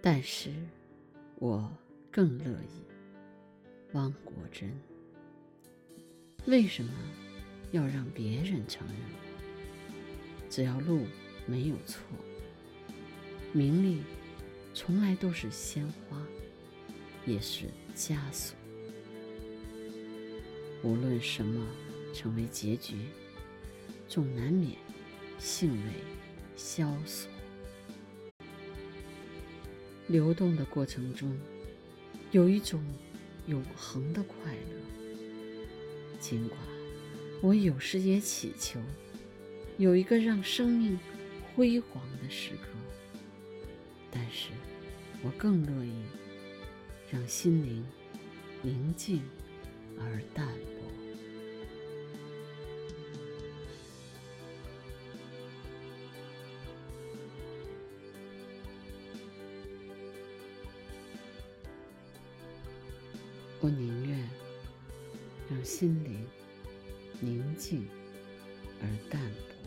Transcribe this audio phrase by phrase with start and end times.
[0.00, 0.50] 但是，
[1.36, 1.70] 我
[2.10, 2.82] 更乐意。
[3.92, 4.70] 汪国真，
[6.46, 6.92] 为什么
[7.72, 8.96] 要让别人承认？
[10.50, 11.04] 只要路
[11.46, 12.02] 没有错，
[13.52, 14.02] 名利
[14.74, 16.22] 从来都是鲜花，
[17.26, 18.56] 也是枷锁。
[20.82, 21.66] 无论什么
[22.14, 22.94] 成为结局，
[24.06, 24.76] 总难免
[25.38, 25.92] 性味
[26.56, 27.30] 萧索。
[30.08, 31.38] 流动的过程中，
[32.32, 32.82] 有一种
[33.46, 36.18] 永恒的快乐。
[36.18, 36.58] 尽管
[37.40, 38.80] 我有时也祈求
[39.76, 40.98] 有一个让生命
[41.54, 42.68] 辉煌的时刻，
[44.10, 44.48] 但是
[45.22, 45.92] 我更乐意
[47.10, 47.84] 让心灵
[48.62, 49.22] 宁静
[49.98, 50.48] 而淡
[63.60, 64.16] 我宁愿
[65.50, 66.24] 让心灵
[67.20, 67.84] 宁静
[68.80, 69.57] 而淡泊。